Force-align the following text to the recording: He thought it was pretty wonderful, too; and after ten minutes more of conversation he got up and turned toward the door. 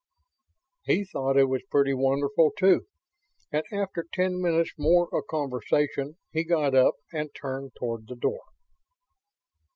He 0.81 1.05
thought 1.05 1.37
it 1.37 1.47
was 1.47 1.61
pretty 1.69 1.93
wonderful, 1.93 2.49
too; 2.57 2.87
and 3.51 3.61
after 3.71 4.03
ten 4.11 4.41
minutes 4.41 4.71
more 4.75 5.07
of 5.13 5.27
conversation 5.29 6.17
he 6.31 6.43
got 6.43 6.73
up 6.73 6.95
and 7.13 7.29
turned 7.39 7.73
toward 7.75 8.07
the 8.07 8.15
door. 8.15 8.41